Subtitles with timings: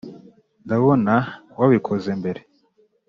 [0.65, 1.13] ndabona
[1.59, 2.41] wabikoze mbere.